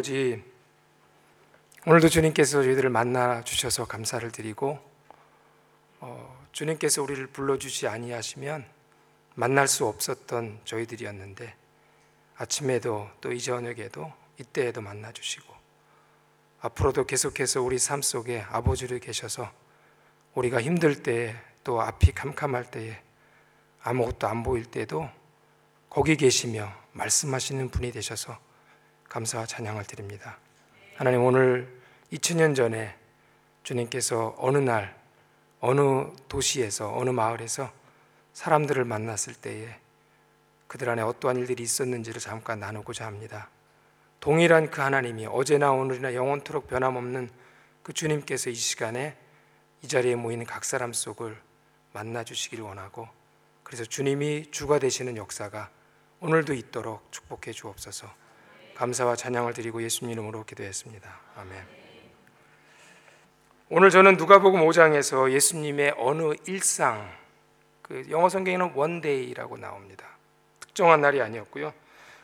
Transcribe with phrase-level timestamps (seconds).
[0.00, 0.42] 아버지,
[1.84, 4.78] 오늘도 주님께서 저희들을 만나 주셔서 감사를 드리고
[5.98, 8.64] 어, 주님께서 우리를 불러주지 아니하시면
[9.34, 11.54] 만날 수 없었던 저희들이었는데
[12.36, 15.54] 아침에도 또 이 저녁에도 이때에도 만나 주시고
[16.62, 19.52] 앞으로도 계속해서 우리 삶 속에 아버지를 계셔서
[20.32, 22.98] 우리가 힘들 때에 또 앞이 캄캄할 때에
[23.82, 25.10] 아무것도 안 보일 때도
[25.90, 28.38] 거기 계시며 말씀하시는 분이 되셔서
[29.10, 30.38] 감사와 찬양을 드립니다.
[30.96, 31.68] 하나님 오늘
[32.12, 32.96] 2000년 전에
[33.64, 34.98] 주님께서 어느 날
[35.58, 37.70] 어느 도시에서 어느 마을에서
[38.32, 39.68] 사람들을 만났을 때에
[40.68, 43.50] 그들 안에 어떠한 일들이 있었는지를 잠깐 나누고자 합니다.
[44.20, 47.30] 동일한 그 하나님이 어제나 오늘이나 영원토록 변함없는
[47.82, 49.16] 그 주님께서 이 시간에
[49.82, 51.36] 이 자리에 모이는 각 사람 속을
[51.92, 53.08] 만나 주시길 원하고
[53.64, 55.70] 그래서 주님이 주가 되시는 역사가
[56.20, 58.19] 오늘도 있도록 축복해 주옵소서.
[58.80, 61.20] 감사와 찬양을 드리고 예수님 이름으로 기도했습니다.
[61.36, 61.66] 아멘.
[63.68, 67.06] 오늘 저는 누가복음 5장에서 예수님의 어느 일상
[67.82, 70.06] 그 영어 성경에는 원데이라고 나옵니다.
[70.60, 71.74] 특정한 날이 아니었고요.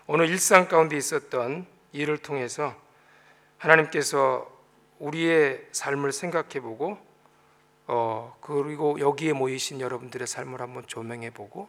[0.07, 2.75] 어느 일상 가운데 있었던 일을 통해서
[3.59, 4.51] 하나님께서
[4.99, 6.97] 우리의 삶을 생각해 보고
[7.87, 11.69] 어 그리고 여기에 모이신 여러분들의 삶을 한번 조명해 보고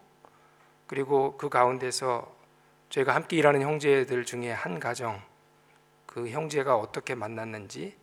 [0.87, 2.36] 그리고 그 가운데서
[2.89, 5.21] 저희가 함께 일하는 형제들 중에 한 가정
[6.05, 7.95] 그 형제가 어떻게 만났는지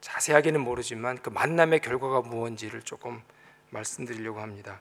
[0.00, 3.20] 자세하게는 모르지만 그 만남의 결과가 무엇인지를 조금
[3.70, 4.80] 말씀드리려고 합니다.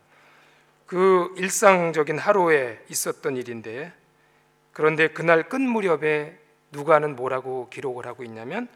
[0.86, 3.92] 그 일상적인 하루에 있었던 일인데
[4.72, 6.38] 그런데 그날 끝 무렵에
[6.72, 8.68] 누가는 뭐라고 기록을 하고 있냐면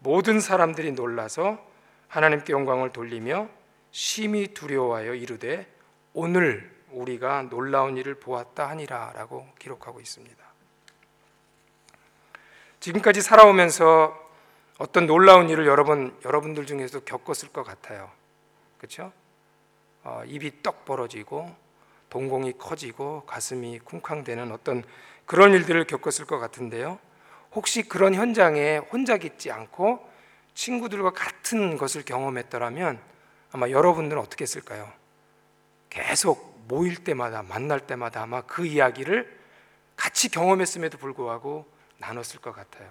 [0.00, 1.64] 모든 사람들이 놀라서
[2.08, 3.48] 하나님께 영광을 돌리며
[3.90, 5.66] 심히 두려워하여 이르되
[6.12, 10.44] 오늘 우리가 놀라운 일을 보았다 하니라라고 기록하고 있습니다.
[12.80, 14.22] 지금까지 살아오면서
[14.78, 18.10] 어떤 놀라운 일을 여러분 여러분들 중에서 겪었을 것 같아요.
[18.78, 19.12] 그렇죠?
[20.02, 21.54] 어, 입이 떡 벌어지고
[22.10, 24.84] 동공이 커지고 가슴이 쿵쾅대는 어떤
[25.26, 26.98] 그런 일들을 겪었을 것 같은데요.
[27.52, 30.06] 혹시 그런 현장에 혼자 있지 않고
[30.54, 33.00] 친구들과 같은 것을 경험했더라면
[33.52, 34.92] 아마 여러분들은 어떻게 했을까요?
[35.88, 39.38] 계속 모일 때마다 만날 때마다 아마 그 이야기를
[39.96, 41.66] 같이 경험했음에도 불구하고
[41.98, 42.90] 나눴을 것 같아요.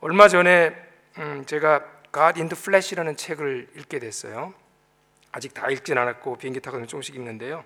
[0.00, 0.74] 얼마 전에
[1.18, 1.80] 음, 제가
[2.12, 4.54] God in the Flash라는 책을 읽게 됐어요.
[5.32, 7.64] 아직 다 읽진 않았고 비행기 타고 조금씩 읽는데요.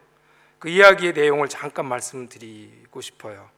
[0.58, 3.48] 그 이야기의 내용을 잠깐 말씀드리고 싶어요.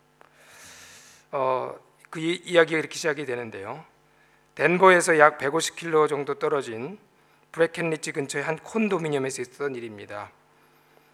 [1.33, 1.75] 어,
[2.11, 3.85] 그 이야기가 이렇게 시작이 되는데요.
[4.55, 6.99] 덴버에서 약 150km 정도 떨어진
[7.53, 10.31] 브레켄리치 근처의 한 콘도미니엄에서 있었던 일입니다.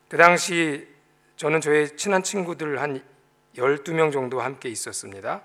[0.08, 0.88] 그 당시
[1.36, 3.02] 저는 저의 친한 친구들 한
[3.56, 5.42] 12명 정도 함께 있었습니다.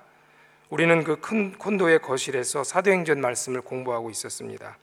[0.69, 4.78] 우리는 그 큰 콘도의 거실에서 사도행전 말씀을 공부하고 있었습니다.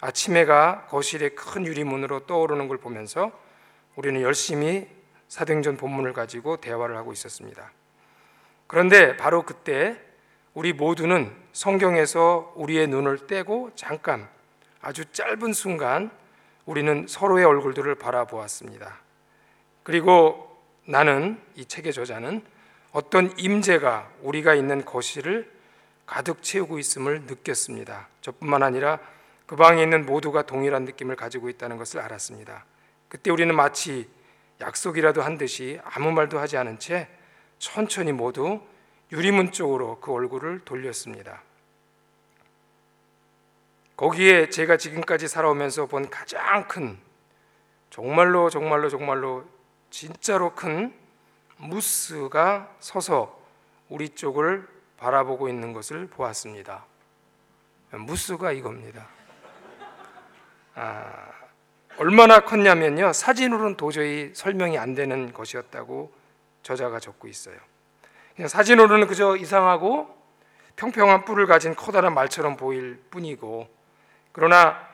[0.00, 3.32] 아침 해가 거실의 큰 유리문으로 떠오르는 걸 보면서
[3.96, 4.86] 우리는 열심히
[5.28, 7.72] 사도행전 본문을 가지고 대화를 하고 있었습니다.
[8.66, 9.98] 그런데 바로 그때
[10.52, 14.28] 우리 모두는 성경에서 우리의 눈을 떼고 잠깐
[14.82, 16.10] 아주 짧은 순간
[16.66, 19.05] 우리는 서로의 얼굴들을 바라보았습니다.
[19.86, 22.42] 그리고 나는 이 책의 저자는
[22.90, 25.48] 어떤 임재가 우리가 있는 거실을
[26.06, 28.08] 가득 채우고 있음을 느꼈습니다.
[28.20, 28.98] 저뿐만 아니라
[29.46, 32.64] 그 방에 있는 모두가 동일한 느낌을 가지고 있다는 것을 알았습니다.
[33.08, 34.10] 그때 우리는 마치
[34.60, 37.08] 약속이라도 한 듯이 아무 말도 하지 않은 채
[37.60, 38.60] 천천히 모두
[39.12, 41.44] 유리문 쪽으로 그 얼굴을 돌렸습니다.
[43.96, 46.98] 거기에 제가 지금까지 살아오면서 본 가장 큰
[47.90, 49.44] 정말로 정말로 정말로
[49.90, 50.94] 진짜로 큰
[51.58, 53.40] 무스가 서서
[53.88, 54.66] 우리 쪽을
[54.96, 56.84] 바라보고 있는 것을 보았습니다.
[57.92, 59.06] 무스가 이겁니다.
[60.74, 61.30] 아,
[61.98, 63.12] 얼마나 컸냐면요.
[63.12, 66.12] 사진으로는 도저히 설명이 안 되는 것이었다고
[66.62, 67.56] 저자가 적고 있어요.
[68.34, 70.14] 그냥 사진으로는 그저 이상하고
[70.76, 73.66] 평평한 뿔을 가진 커다란 말처럼 보일 뿐이고
[74.32, 74.86] 그러나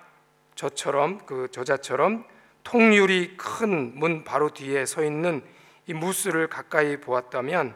[0.55, 2.25] 저처럼 그 저자처럼
[2.65, 5.43] 통유리 큰문 바로 뒤에 서 있는
[5.87, 7.75] 이 무스를 가까이 보았다면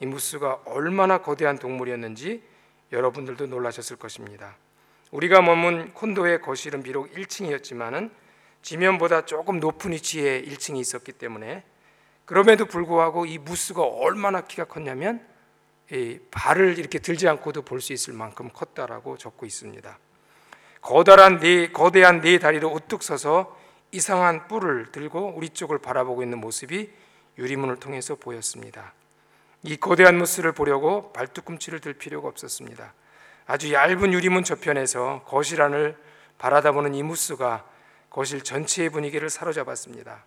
[0.00, 2.42] 이 무스가 얼마나 거대한 동물이었는지
[2.92, 4.56] 여러분들도 놀라셨을 것입니다.
[5.10, 8.10] 우리가 머문 콘도의 거실은 비록 1층이었지만은
[8.62, 11.64] 지면보다 조금 높은 위치에 1층이 있었기 때문에
[12.24, 15.24] 그럼에도 불구하고 이 무스가 얼마나 키가 컸냐면
[16.32, 19.98] 발을 이렇게 들지 않고도 볼 수 있을 만큼 컸다라고 적고 있습니다.
[20.80, 23.56] 거대한 네 거대한 네 다리로 우뚝 서서
[23.96, 26.90] 이상한 뿔을 들고 우리 쪽을 바라보고 있는 모습이
[27.38, 28.92] 유리문을 통해서 보였습니다.
[29.62, 32.92] 이 거대한 무스를 보려고 발뒤꿈치를 들 필요가 없었습니다.
[33.46, 35.96] 아주 얇은 유리문 저편에서 거실 안을
[36.36, 37.64] 바라다보는 이 무스가
[38.10, 40.24] 거실 전체의 분위기를 사로잡았습니다.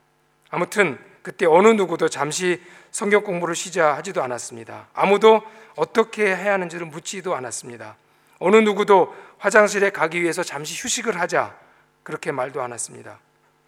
[0.50, 4.88] 아무튼 그때 어느 누구도 잠시 성경 공부를 쉬자 하지도 않았습니다.
[4.94, 5.44] 아무도
[5.76, 7.98] 어떻게 해야 하는지를 묻지도 않았습니다.
[8.40, 11.56] 어느 누구도 화장실에 가기 위해서 잠시 휴식을 하자
[12.02, 13.20] 그렇게 말도 않았습니다.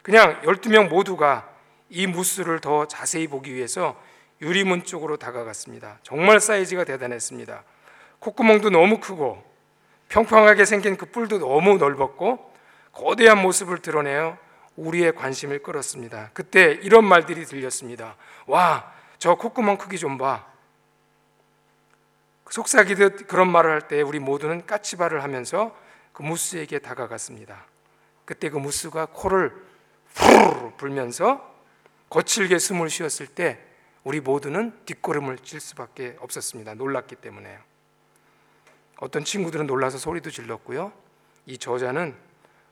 [0.01, 1.47] 그냥 12명 모두가
[1.89, 4.01] 이 무스를 더 자세히 보기 위해서
[4.41, 5.99] 유리문 쪽으로 다가갔습니다.
[6.03, 7.63] 정말 사이즈가 대단했습니다.
[8.19, 9.43] 콧구멍도 너무 크고
[10.09, 12.51] 평평하게 생긴 그 뿔도 너무 넓었고
[12.91, 14.37] 거대한 모습을 드러내어
[14.75, 16.31] 우리의 관심을 끌었습니다.
[16.33, 18.15] 그때 이런 말들이 들렸습니다.
[18.47, 20.45] 와, 저 콧구멍 크기 좀 봐.
[22.49, 25.75] 속삭이듯 그런 말을 할 때 우리 모두는 까치발을 하면서
[26.11, 27.65] 그 무스에게 다가갔습니다.
[28.25, 29.53] 그때 그 무스가 코를
[30.77, 31.49] 불면서
[32.09, 33.59] 거칠게 숨을 쉬었을 때
[34.03, 36.73] 우리 모두는 뒷걸음을 칠 수밖에 없었습니다.
[36.73, 37.59] 놀랐기 때문에요.
[38.97, 40.91] 어떤 친구들은 놀라서 소리도 질렀고요.
[41.45, 42.15] 이 저자는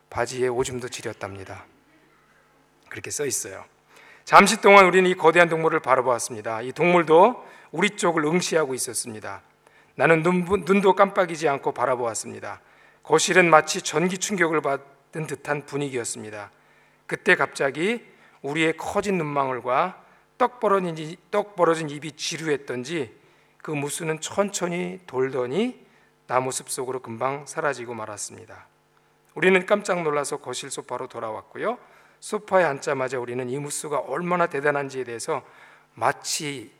[0.10, 1.66] 바지에 오줌도 지렸답니다.
[2.90, 3.64] 그렇게 써 있어요.
[4.26, 6.62] 잠시 동안 우리는 이 거대한 동물을 바라보았습니다.
[6.62, 9.42] 이 동물도 우리 쪽을 응시하고 있었습니다.
[9.96, 12.62] 나는 눈, 도 깜빡이지 않고 바라보았습니다.
[13.04, 16.52] 거실은 마치 전기 충격을 받은 듯한 분위기였습니다.
[17.10, 18.06] 그때 갑자기
[18.44, 20.06] 우리의 커진 눈망울과
[20.38, 23.12] 떡 벌어진, 떡 벌어진 입이 지루했던지
[23.64, 25.84] 그 무수는 천천히 돌더니
[26.28, 28.68] 나무 숲 속으로 금방 사라지고 말았습니다.
[29.34, 31.80] 우리는 깜짝 놀라서 거실 소파로 돌아왔고요.
[32.20, 35.42] 소파에 앉자마자 우리는 이 무수가 얼마나 대단한지에 대해서
[35.96, 36.72] 마치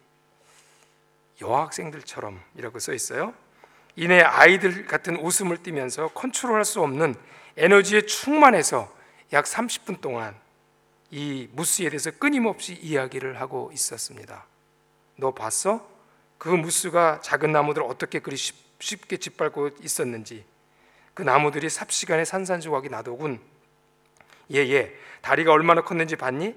[1.42, 3.34] 여학생들처럼 이라고 써 있어요.
[3.96, 7.16] 이내 아이들 같은 웃음을 띠면서 컨트롤할 수 없는
[7.58, 8.99] 에너지에 충만해서
[9.34, 10.36] 약 30분 동안
[11.12, 14.46] 이 무스에 대해서 끊임없이 이야기를 하고 있었습니다.
[15.16, 15.88] 너 봤어?
[16.38, 20.46] 그 무스가 작은 나무들 어떻게 그리 쉽게 짓밟고 있었는지
[21.14, 23.42] 그 나무들이 삽시간에 산산조각이 나더군.
[24.52, 24.96] 예예, 예.
[25.22, 26.56] 다리가 얼마나 컸는지 봤니?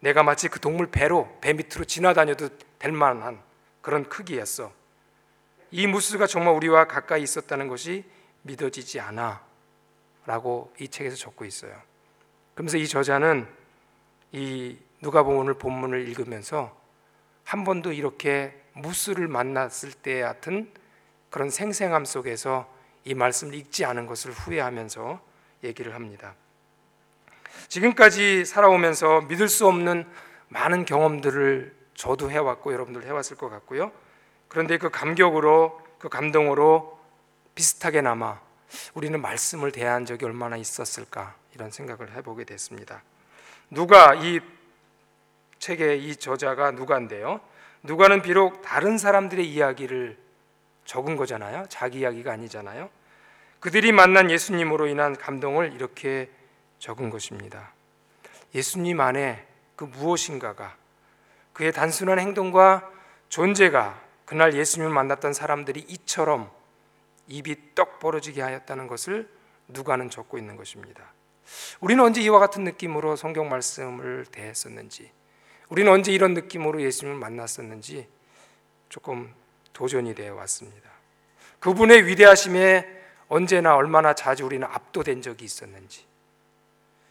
[0.00, 3.40] 내가 마치 그 동물 배로 배 밑으로 지나다녀도 될 만한
[3.80, 4.72] 그런 크기였어.
[5.70, 8.04] 이 무스가 정말 우리와 가까이 있었다는 것이
[8.42, 9.42] 믿어지지 않아.
[10.26, 11.80] 라고 이 책에서 적고 있어요.
[12.54, 13.46] 그러면서 이 저자는
[14.32, 16.76] 이 누가복음 오늘 본문을 읽으면서
[17.44, 20.70] 한 번도 이렇게 무스를 만났을 때 같은
[21.30, 22.72] 그런 생생함 속에서
[23.04, 25.20] 이 말씀을 읽지 않은 것을 후회하면서
[25.64, 26.34] 얘기를 합니다.
[27.68, 30.06] 지금까지 살아오면서 믿을 수 없는
[30.48, 33.92] 많은 경험들을 저도 해왔고 여러분들 해왔을 것 같고요.
[34.48, 36.98] 그런데 그 감격으로 그 감동으로
[37.54, 38.40] 비슷하게나마
[38.94, 43.02] 우리는 말씀을 대한 적이 얼마나 있었을까 이런 생각을 해보게 됐습니다.
[43.70, 44.40] 누가 이
[45.58, 47.40] 책의 이 저자가 누가인데요.
[47.82, 50.18] 누가는 비록 다른 사람들의 이야기를
[50.84, 51.66] 적은 거잖아요.
[51.68, 52.90] 자기 이야기가 아니잖아요.
[53.60, 56.28] 그들이 만난 예수님으로 인한 감동을 이렇게
[56.78, 57.72] 적은 것입니다.
[58.54, 59.46] 예수님 안에
[59.76, 60.76] 그 무엇인가가
[61.52, 62.90] 그의 단순한 행동과
[63.28, 66.50] 존재가 그날 예수님을 만났던 사람들이 이처럼
[67.32, 69.26] 입이 떡 벌어지게 하였다는 것을
[69.68, 71.14] 누가는 적고 있는 것입니다.
[71.80, 75.10] 우리는 언제 이와 같은 느낌으로 성경 말씀을 대했었는지,
[75.70, 78.06] 우리는 언제 이런 느낌으로 예수님을 만났었는지
[78.90, 79.34] 조금
[79.72, 80.90] 도전이 되어 왔습니다.
[81.58, 86.04] 그분의 위대하심에 언제나 얼마나 자주 우리는 압도된 적이 있었는지,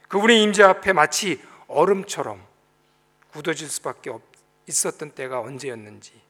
[0.08, 2.46] 그분의 임재 앞에 마치 얼음처럼
[3.32, 4.12] 굳어질 수밖에
[4.68, 6.22] 있었던 때가 언제였는지,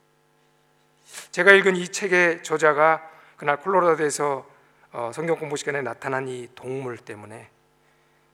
[1.30, 3.11] 제가 읽은 이 책의 저자가
[3.42, 4.46] 그날 콜로라도에서
[4.92, 7.50] 어, 성경 공부 시간에 나타난 이 동물 때문에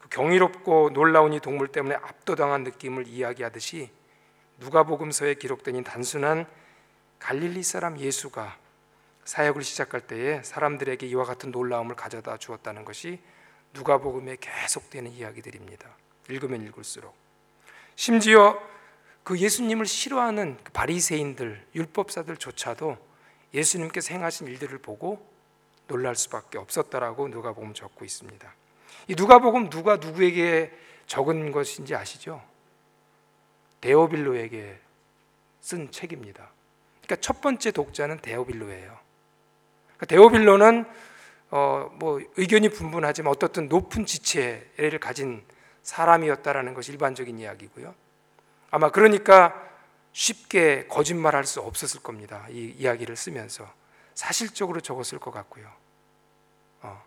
[0.00, 3.90] 그 경이롭고 놀라운 이 동물 때문에 압도당한 느낌을 이야기하듯이
[4.58, 6.44] 누가복음서에 기록된 이 단순한
[7.20, 8.58] 갈릴리 사람 예수가
[9.24, 13.18] 사역을 시작할 때에 사람들에게 이와 같은 놀라움을 가져다 주었다는 것이
[13.72, 15.88] 누가복음에 계속되는 이야기들입니다.
[16.28, 17.14] 읽으면 읽을수록
[17.96, 18.60] 심지어
[19.24, 23.07] 그 예수님을 싫어하는 그 바리새인들, 율법사들조차도
[23.54, 25.26] 예수님께서 행하신 일들을 보고
[25.86, 28.54] 놀랄 수밖에 없었다라고 누가복음 적고 있습니다.
[29.08, 30.72] 이 누가복음 누가 누구에게
[31.06, 32.42] 적은 것인지 아시죠?
[33.80, 34.78] 데오빌로에게
[35.60, 36.50] 쓴 책입니다.
[37.02, 38.98] 그러니까 첫 번째 독자는 데오빌로예요.
[39.96, 40.84] 그러니까 데오빌로는
[41.50, 45.42] 어, 뭐 의견이 분분하지만 어떻든 높은 지체를 가진
[45.82, 47.94] 사람이었다라는 것이 일반적인 이야기고요.
[48.70, 49.67] 아마 그러니까
[50.18, 52.44] 쉽게 거짓말할 수 없었을 겁니다.
[52.50, 53.72] 이 이야기를 쓰면서
[54.14, 55.70] 사실적으로 적었을 것 같고요.
[56.82, 57.00] 어.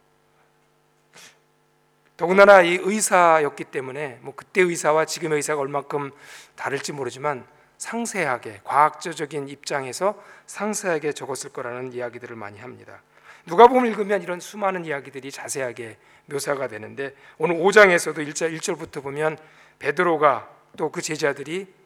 [2.15, 6.11] 더군다나 이 의사였기 때문에 뭐 그때 의사와 지금의 의사가 얼만큼
[6.55, 7.45] 다를지 모르지만
[7.79, 10.15] 상세하게 과학적인 입장에서
[10.45, 13.01] 상세하게 적었을 거라는 이야기들을 많이 합니다.
[13.45, 19.37] 누가복음 읽으면 이런 수많은 이야기들이 자세하게 묘사가 되는데 오늘 5장에서도 1절 1절부터 보면
[19.79, 21.80] 베드로가 또 그 제자들이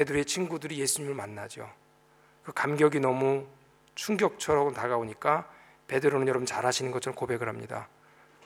[0.00, 1.70] 베드로의 친구들이 예수님을 만나죠.
[2.42, 3.46] 그 감격이 너무
[3.94, 5.46] 충격처럼 다가오니까
[5.88, 7.86] 베드로는 여러분 잘 아시는 것처럼 고백을 합니다.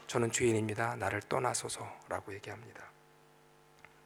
[0.08, 0.96] 저는 죄인입니다.
[0.96, 2.84] 나를 떠나소서라고 얘기합니다.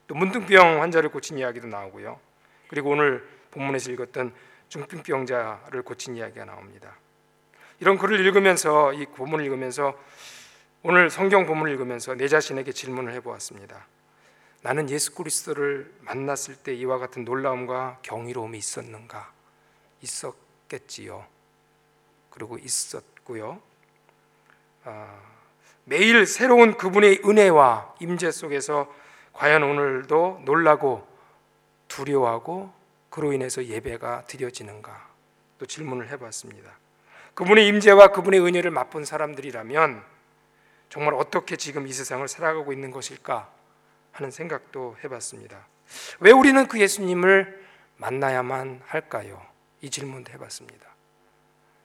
[0.07, 2.21] 또 문둥병 환자를 고친 이야기도 나오고요.
[2.69, 4.35] 그리고 오늘 본문에서 읽었던
[4.69, 6.97] 중풍병자를 고친 이야기가 나옵니다.
[7.81, 9.99] 이런 글을 읽으면서 이 본문을 읽으면서
[10.83, 13.87] 오늘 성경 본문을 읽으면서 내 자신에게 질문을 해보았습니다.
[14.63, 19.33] 나는 예수 그리스도를 만났을 때 이와 같은 놀라움과 경이로움이 있었는가?
[20.03, 21.25] 있었겠지요.
[22.31, 23.61] 그리고 있었고요.
[24.85, 25.21] 아,
[25.85, 28.93] 매일 새로운 그분의 은혜와 임재 속에서
[29.33, 31.07] 과연 오늘도 놀라고
[31.87, 32.73] 두려워하고
[33.11, 35.09] 그로 인해서 예배가 드려지는가?
[35.59, 36.71] 또 질문을 해봤습니다.
[37.35, 40.03] 그분의 임재와 그분의 은혜를 맛본 사람들이라면
[40.89, 43.58] 정말 어떻게 지금 이 세상을 살아가고 있는 것일까
[44.19, 45.67] 하는 생각도 해봤습니다.
[46.19, 47.65] 왜 우리는 그 예수님을
[47.99, 49.41] 만나야만 할까요?
[49.81, 50.87] 이 질문도 해봤습니다.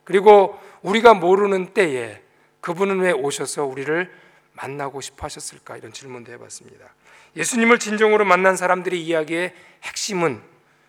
[0.04, 2.22] 그리고 우리가 모르는 때에
[2.60, 4.12] 그분은 왜 오셔서 우리를
[4.54, 5.78] 만나고 싶어 하셨을까?
[5.78, 6.94] 이런 질문도 해봤습니다.
[7.36, 10.42] 예수님을 진정으로 만난 사람들의 이야기의 핵심은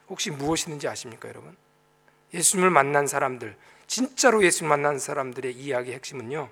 [0.08, 1.56] 혹시 무엇이는지 아십니까, 여러분?
[2.32, 6.48] 예수님을 만난 사람들, 진짜로 예수님 만난 사람들의 이야기의 핵심은요,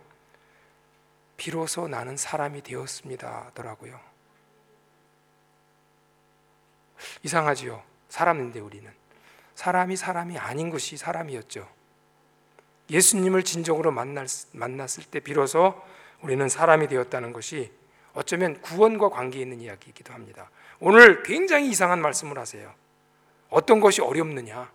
[1.39, 3.53] 비로소 나는 사람이 되었습니다.
[3.55, 4.12] 더라고요.
[7.23, 7.83] 이상하지요.
[8.09, 8.91] 사람인데 우리는.
[9.55, 11.69] 사람이 사람이 아닌 것이 사람이었죠.
[12.91, 15.81] 예수님을 진정으로 만났을 때 비로소
[16.21, 17.73] 우리는 사람이 되었다는 것이
[18.15, 20.51] 어쩌면 구원과 관계 있는 이야기이기도 합니다.
[20.81, 22.75] 오늘 굉장히 이상한 말씀을 하세요.
[23.49, 24.71] 어떤 것이 어렵느냐?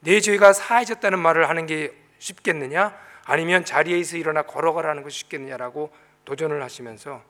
[0.00, 2.96] 내 죄가 사해졌다는 말을 하는 게 쉽겠느냐?
[3.24, 5.92] 아니면 자리에서 일어나 걸어가라는 것이 쉽겠느냐라고
[6.24, 7.22] 도전을 하시면서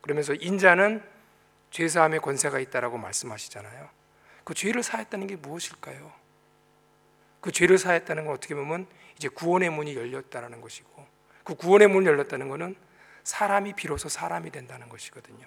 [0.00, 1.02] 그러면서 인자는
[1.70, 3.88] 죄사함의 권세가 있다라고 말씀하시잖아요.
[4.44, 6.12] 그 죄를 사했다는 게 무엇일까요?
[7.40, 11.06] 그 죄를 사했다는 건 어떻게 보면 이제 구원의 문이 열렸다라는 것이고
[11.44, 12.76] 그 구원의 문이 열렸다는 것은
[13.24, 15.46] 사람이 비로소 사람이 된다는 것이거든요.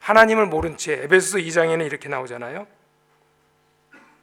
[0.00, 2.66] 하나님을 모른 채 에베소서 2장에는 이렇게 나오잖아요.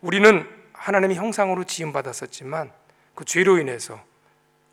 [0.01, 2.71] 우리는 하나님의 형상으로 지음 받았었지만
[3.15, 4.03] 그 죄로 인해서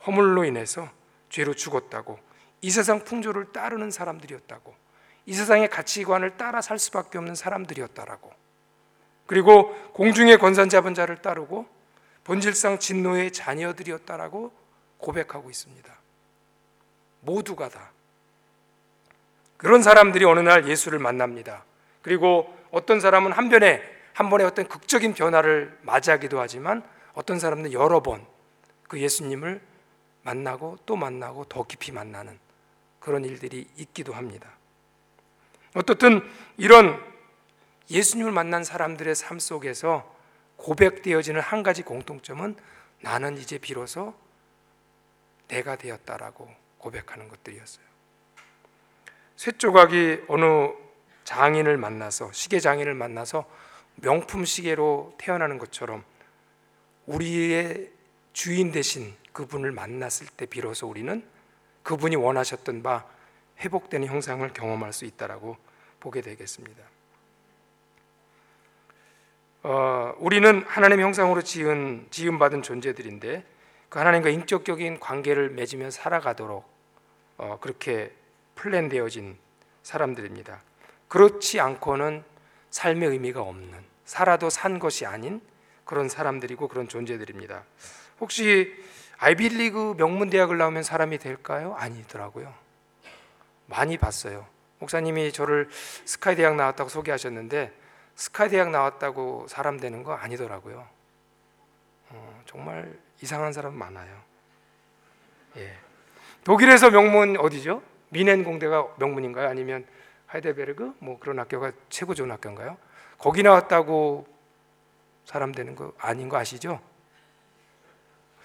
[0.07, 0.88] 허물로 인해서
[1.28, 2.18] 죄로 죽었다고
[2.61, 4.75] 이 세상 풍조를 따르는 사람들이었다고
[5.28, 8.32] 이 세상의 가치관을 따라 살 수밖에 없는 사람들이었다라고
[9.26, 11.66] 그리고 공중의 권산 잡은 자를 따르고
[12.25, 14.52] 본질상 진노의 자녀들이었다라고
[14.97, 15.92] 고백하고 있습니다.
[17.20, 17.90] 모두가 다
[19.58, 21.64] 그런 사람들이 어느 날 예수를 만납니다.
[22.00, 23.82] 그리고 어떤 사람은 한 번에
[24.14, 26.82] 한 번에 어떤 극적인 변화를 맞이하기도 하지만
[27.14, 28.38] 어떤 사람은 여러 번
[28.88, 29.61] 그 예수님을
[30.23, 32.38] 만나고 또 만나고 더 깊이 만나는
[32.99, 34.50] 그런 일들이 있기도 합니다.
[35.75, 36.20] 어떻든
[36.56, 37.02] 이런
[37.90, 40.14] 예수님을 만난 사람들의 삶 속에서
[40.56, 42.56] 고백되어지는 한 가지 공통점은
[43.00, 44.14] 나는 이제 비로소
[45.46, 46.48] 내가 되었다라고
[46.78, 47.84] 고백하는 것들이었어요.
[49.37, 50.44] 쇠조각이 어느
[51.25, 53.48] 장인을 만나서 시계 장인을 만나서
[53.96, 56.04] 명품 시계로 태어나는 것처럼
[57.06, 57.90] 우리의
[58.32, 61.25] 주인 대신 그분을 만났을 때 비로소 우리는
[61.82, 63.06] 그분이 원하셨던 바
[63.61, 65.57] 회복되는 형상을 경험할 수 있다라고
[66.00, 66.83] 보게 되겠습니다.
[69.65, 73.45] 어, 우리는 하나님 형상으로 지은 지음 받은 존재들인데
[73.88, 76.69] 그 하나님과 인격적인 관계를 맺으며 살아가도록
[77.38, 78.12] 어, 그렇게
[78.55, 79.37] 플랜되어진
[79.83, 80.61] 사람들입니다.
[81.09, 82.23] 그렇지 않고는
[82.71, 85.41] 삶의 의미가 없는 살아도 산 것이 아닌
[85.85, 87.65] 그런 사람들이고 그런 존재들입니다.
[88.21, 88.75] 혹시
[89.19, 91.75] 아이비리그 명문 대학을 나오면 사람이 될까요?
[91.79, 92.67] 아니더라고요.
[93.68, 94.46] 많이 봤어요.
[94.80, 95.68] 목사님이 저를
[96.04, 97.72] 스카이 대학 나왔다고 소개하셨는데
[98.14, 100.87] 스카이 대학 나왔다고 사람 되는 거 아니더라고요.
[102.10, 104.20] 어, 정말 이상한 사람 많아요.
[105.56, 105.76] 예.
[106.44, 107.82] 독일에서 명문 어디죠?
[108.10, 109.48] 미넨 공대가 명문인가요?
[109.48, 109.87] 아니면
[110.26, 112.76] 하이델베르그 뭐 그런 학교가 최고 좋은 학교인가요?
[113.18, 114.26] 거기 나왔다고
[115.25, 116.80] 사람 되는 거 아닌 거 아시죠?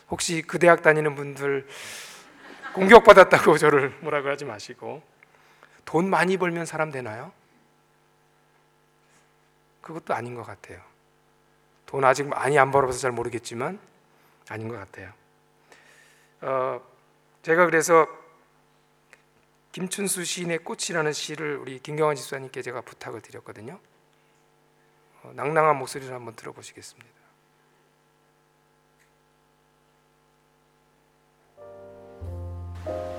[0.10, 1.68] 혹시 그 대학 다니는 분들
[2.74, 5.13] 공격받았다고 저를 뭐라고 하지 마시고
[5.94, 7.32] 돈 많이 벌면 사람 되나요?
[9.82, 10.82] 그것도 아닌 것 같아요.
[11.86, 13.80] 돈 아직 많이 안 벌어서 잘 모르겠지만
[14.50, 15.14] 아닌 것 같아요.
[16.42, 16.82] 어,
[17.44, 18.08] 제가 그래서
[19.72, 23.80] 김춘수 시인의 꽃이라는 시를 우리 김경환 집사님께 제가 부탁을 드렸거든요.
[25.22, 27.08] 어, 낭낭한 목소리를 한번 들어보시겠습니다.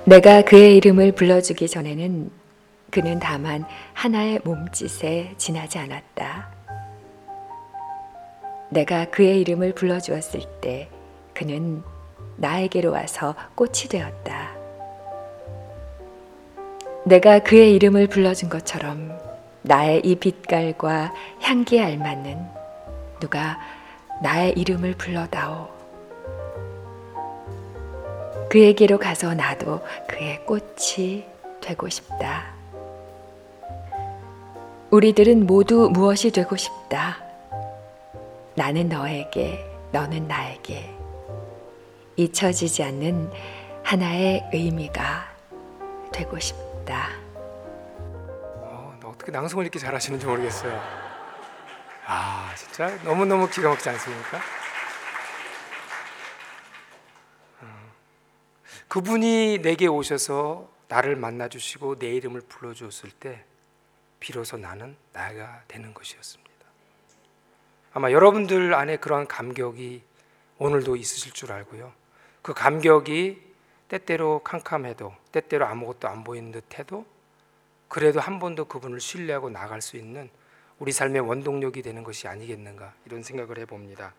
[0.06, 2.42] 내가 그의 이름을 불러주기 전에는
[2.94, 6.48] 그는 다만 하나의 몸짓에 지나지 않았다.
[8.68, 10.88] 내가 그의 이름을 불러주었을 때
[11.32, 11.82] 그는
[12.36, 14.52] 나에게로 와서 꽃이 되었다.
[17.04, 19.18] 내가 그의 이름을 불러준 것처럼
[19.62, 22.46] 나의 이 빛깔과 향기에 알맞는
[23.18, 23.58] 누가
[24.22, 25.68] 나의 이름을 불러다오.
[28.50, 31.24] 그에게로 가서 나도 그의 꽃이
[31.60, 32.53] 되고 싶다.
[34.94, 37.18] 우리들은 모두 무엇이 되고 싶다.
[38.54, 40.94] 나는 너에게, 너는 나에게
[42.14, 43.28] 잊혀지지 않는
[43.82, 45.34] 하나의 의미가
[46.12, 47.08] 되고 싶다.
[48.62, 50.80] 어, 어떻게 낭송을 이렇게 잘하시는지 모르겠어요.
[52.06, 54.38] 아, 진짜 너무 너무 기가 막히지 않습니까?
[58.86, 63.44] 그분이 내게 오셔서 나를 만나 주시고 내 이름을 불러 주었을 때
[64.24, 66.50] 비로소 나는 나가 되는 것이었습니다.
[67.92, 70.02] 아마 여러분들 안에 그러한 감격이
[70.56, 71.92] 오늘도 있으실 줄 알고요.
[72.40, 73.42] 그 감격이
[73.88, 77.04] 때때로 캄캄해도 때때로 아무것도 안 보이는 듯해도
[77.88, 80.30] 그래도 한번더 그분을 신뢰하고 나갈 수 있는
[80.78, 84.14] 우리 삶의 원동력이 되는 것이 아니겠는가 이런 생각을 해봅니다.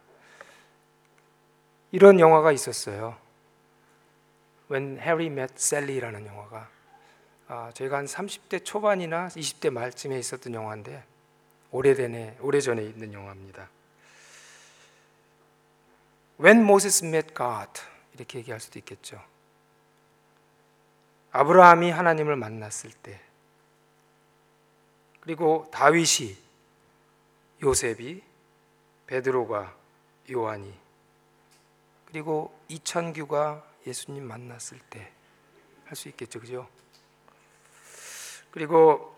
[1.92, 3.18] 이런 영화가 있었어요.
[4.70, 6.70] When Harry Met Sally라는 영화가
[7.48, 11.04] 아, 저희가 한 30대 초반이나 20대 말쯤에 있었던 영화인데
[11.72, 13.70] 오래전에 오래전에 있는 영화입니다.
[16.40, 17.82] When Moses Met God
[18.14, 19.22] 이렇게 얘기할 수도 있겠죠.
[21.32, 23.20] 아브라함이 하나님을 만났을 때
[25.20, 26.36] 그리고 다윗이
[27.62, 28.22] 요셉이
[29.08, 29.76] 베드로가
[30.32, 30.74] 요한이
[32.06, 35.16] 그리고 이천규가 예수님 만났을 때
[35.86, 36.68] 할 수 있겠죠, 그죠?
[38.56, 39.14] 그리고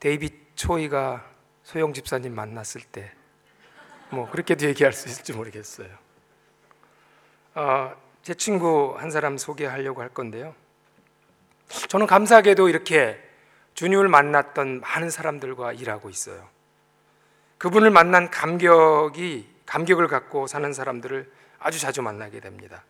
[0.00, 1.30] 데이빗 초이가
[1.62, 3.12] 소영 집사님 만났을 때,
[4.08, 5.88] 뭐 그렇게도 얘기할 수 있을지 모르겠어요.
[7.54, 10.54] 어, 제 친구 한 사람 소개하려고 할 건데요.
[11.88, 13.22] 저는 감사하게도 이렇게
[13.74, 16.48] 주님을 만났던 많은 사람들과 일하고 있어요.
[17.58, 22.84] 그분을 만난 감격이 감격을 갖고 사는 사람들을 아주 자주 만나게 됩니다.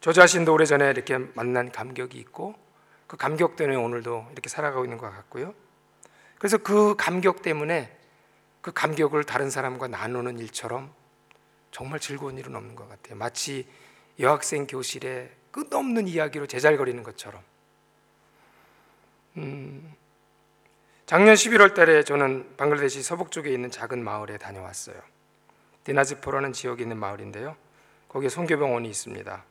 [0.00, 2.56] 저 자신도 오래전에 이렇게 만난 감격이 있고
[3.12, 5.52] 그 감격 때문에 오늘도 이렇게 살아가고 있는 것 같고요.
[6.38, 7.94] 그래서 그 감격 때문에
[8.62, 10.90] 그 감격을 다른 사람과 나누는 일처럼
[11.70, 13.18] 정말 즐거운 일은 없는 것 같아요.
[13.18, 13.68] 마치
[14.18, 17.42] 여학생 교실에 끝없는 이야기로 제잘거리는 것처럼.
[19.36, 19.94] 음,
[21.04, 24.96] 작년 11월 달에 저는 방글라데시 서북 쪽에 있는 작은 마을에 다녀왔어요.
[25.84, 27.56] 디나즈포라는 지역에 있는 마을인데요.
[28.08, 29.44] 거기에 성교병원이 있습니다.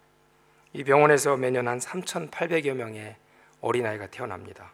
[0.73, 3.17] 이 병원에서 매년 한 3,800여 명의
[3.61, 4.71] 어린아이가 태어납니다.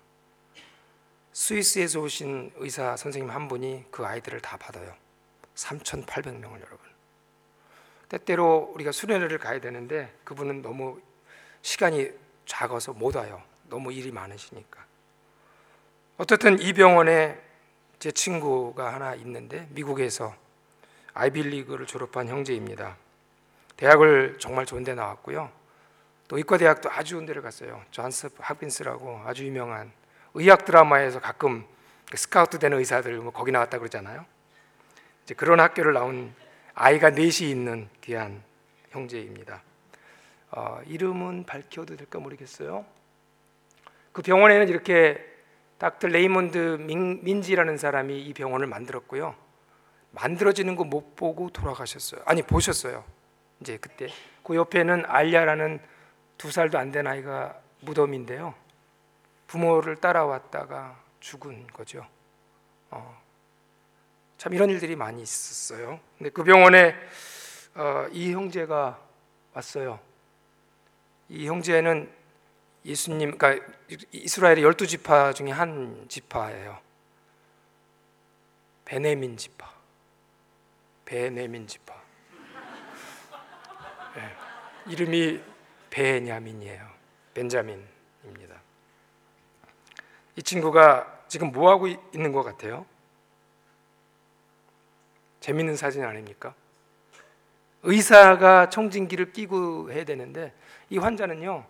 [1.34, 4.96] 스위스에서 오신 의사 선생님 한 분이 그 아이들을 다 받아요.
[5.56, 6.80] 3,800명을 여러분.
[8.10, 11.00] 때때로 우리가 수련회를 가야 되는데 그분은 너무
[11.62, 12.10] 시간이
[12.46, 13.44] 작아서 못 와요.
[13.70, 14.86] 너무 일이 많으시니까.
[16.18, 17.40] 어떻든 이 병원에
[18.00, 20.34] 제 친구가 하나 있는데 미국에서
[21.14, 22.96] 아이빌리그를 졸업한 형제입니다.
[23.76, 25.52] 대학을 정말 좋은 데 나왔고요.
[26.28, 27.82] 또 의과대학도 아주 좋은 데를 갔어요.
[27.92, 29.92] 존스 하빈스라고 아주 유명한
[30.34, 31.66] 의학 드라마에서 가끔
[32.14, 34.26] 스카우트 되는 의사들 뭐 거기 나왔다 그러잖아요.
[35.24, 36.34] 이제 그런 학교를 나온
[36.74, 38.44] 아이가 넷이 있는 귀한
[38.92, 39.62] 형제입니다.
[40.52, 42.86] 어, 이름은 밝혀도 될까 모르겠어요.
[44.12, 45.24] 그 병원에는 이렇게
[45.78, 49.36] 닥터 레이몬드 민, 지라는 사람이 이 병원을 만들었고요.
[50.12, 52.22] 만들어지는 거 못 보고 돌아가셨어요.
[52.26, 53.04] 아니 보셨어요.
[53.60, 54.08] 이제 그때
[54.44, 55.80] 그 옆에는 알야라는
[56.38, 58.54] 두 살도 안 된 아이가 무덤인데요.
[59.48, 62.06] 부모를 따라왔다가 죽은 거죠.
[62.90, 63.22] 어,
[64.38, 66.00] 참 이런 일들이 많이 있었어요.
[66.18, 66.96] 근데 그 병원에
[67.76, 69.00] 어, 이 형제가
[69.54, 70.00] 왔어요.
[71.30, 72.12] 이 형제는
[72.86, 73.66] 예수님, 그러니까
[74.12, 76.80] 이스라엘의 열두 지파 중에 한 지파예요.
[78.86, 79.70] 베네민 지파.
[81.06, 81.94] 베네민 지파.
[84.16, 84.36] 네.
[84.88, 85.42] 이름이
[85.90, 86.88] 베냐민이에요.
[87.34, 88.56] 벤자민입니다.
[90.36, 92.86] 이 친구가 지금 뭐 하고 있는 것 같아요?
[95.40, 96.54] 재밌는 사진 아닙니까?
[97.84, 100.54] 의사가 청진기를 끼고 해야 되는데
[100.90, 101.66] 이 환자는요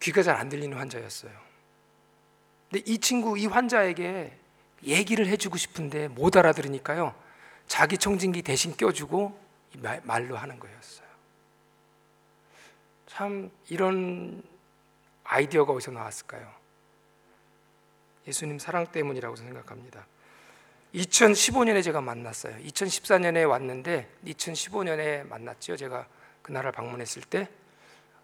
[0.00, 1.32] 귀가 잘 안 들리는 환자였어요.
[2.70, 4.36] 근데 이 친구 이 환자에게
[4.84, 7.14] 얘기를 해주고 싶은데 못 알아들으니까요.
[7.66, 9.38] 자기 청진기 대신 껴주고
[10.02, 11.08] 말로 하는 거였어요.
[13.14, 14.42] 참 이런
[15.22, 16.50] 아이디어가 어디서 나왔을까요?
[18.26, 20.04] 예수님 사랑 때문이라고 생각합니다.
[20.96, 22.56] 2015년에 제가 만났어요.
[22.56, 25.76] 2014년에 왔는데 2015년에 만났죠.
[25.76, 26.08] 제가
[26.42, 27.48] 그 나라를 방문했을 때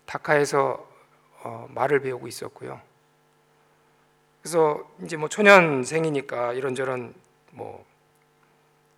[0.07, 0.85] 다카에서
[1.45, 2.81] 어, 말을 배우고 있었고요.
[4.43, 7.15] 그래서 이제 뭐 초년생이니까 이런저런
[7.53, 7.87] 뭐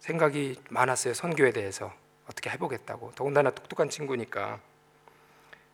[0.00, 1.12] 생각이 많았어요.
[1.12, 1.92] 선교에 대해서
[2.24, 3.12] 어떻게 해보겠다고.
[3.14, 4.71] 더군다나 똑똑한 친구니까.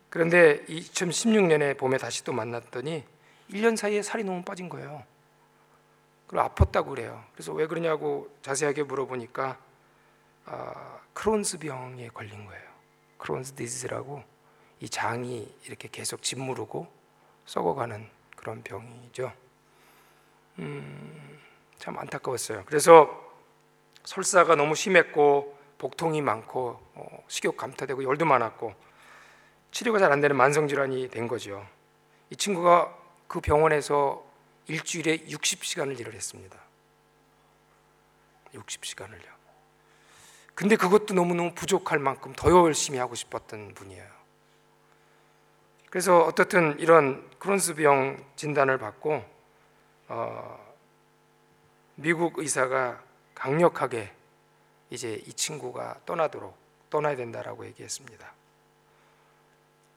[0.09, 3.03] 그런데 2016년에 봄에 다시 또 만났더니
[3.51, 5.03] 1년 사이에 살이 너무 빠진 거예요.
[6.27, 7.23] 그리고 아팠다고 그래요.
[7.33, 9.57] 그래서 왜 그러냐고 자세하게 물어보니까
[10.45, 12.69] 아, 크론스 병에 걸린 거예요.
[13.17, 14.23] 크론스 디지라고
[14.79, 16.87] 이 장이 이렇게 계속 짓무르고
[17.45, 19.33] 썩어가는 그런 병이죠.
[20.59, 21.39] 음,
[21.77, 22.63] 참 안타까웠어요.
[22.65, 23.09] 그래서
[24.05, 28.73] 설사가 너무 심했고 복통이 많고 어, 식욕 감퇴되고 열도 많았고
[29.71, 31.65] 치료가 잘 안 되는 만성 질환이 된 거죠.
[32.29, 32.95] 이 친구가
[33.27, 34.25] 그 병원에서
[34.67, 36.57] 일주일에 60시간을 일을 했습니다.
[38.53, 39.39] 60시간을요.
[40.55, 44.19] 근데 그것도 너무너무 부족할 만큼 더 열심히 하고 싶었던 분이에요.
[45.89, 49.23] 그래서 어떻든 이런 크론스병 진단을 받고
[50.09, 50.75] 어,
[51.95, 53.01] 미국 의사가
[53.33, 54.11] 강력하게
[54.89, 56.57] 이제 이 친구가 떠나도록
[56.89, 58.38] 떠나야 된다라고 얘기했습니다.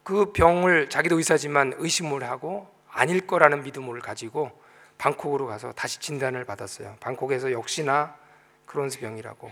[0.02, 4.50] 그 병을 자기도 의사지만 의심을 하고 아닐 거라는 믿음을 가지고
[4.98, 6.96] 방콕으로 가서 다시 진단을 받았어요.
[7.00, 8.16] 방콕에서 역시나
[8.66, 9.50] 크론스 병이라고.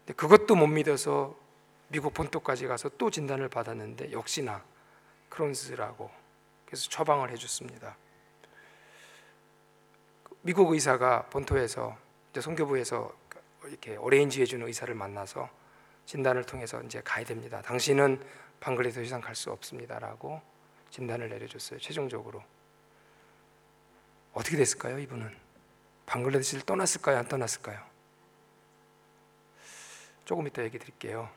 [0.00, 1.36] 근데 그것도 못 믿어서
[1.88, 4.62] 미국 본토까지 가서 또 진단을 받았는데 역시나
[5.28, 6.10] 크론스라고.
[6.66, 7.96] 그래서 처방을 해줬습니다.
[10.42, 11.96] 미국 의사가 본토에서
[12.30, 13.12] 이제 성교부에서
[13.64, 15.48] 이렇게 어레인지 해주는 의사를 만나서
[16.06, 17.60] 진단을 통해서 이제 가야 됩니다.
[17.62, 18.22] 당신은
[18.60, 20.40] 방글레 이상 갈 수 없습니다라고
[20.90, 21.78] 진단을 내려줬어요.
[21.80, 22.42] 최종적으로.
[24.32, 25.36] 어떻게 됐을까요, 이분은?
[26.06, 27.80] 방글라데시를 떠났을까요, 안 떠났을까요?
[30.24, 31.28] 조금 이따 얘기 드릴게요.